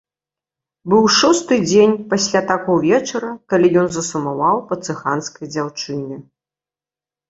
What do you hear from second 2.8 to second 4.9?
вечара, калі ён засумаваў па